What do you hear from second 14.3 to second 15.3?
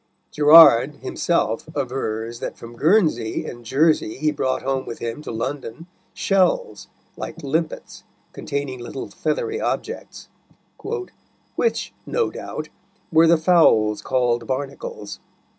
Barnacles."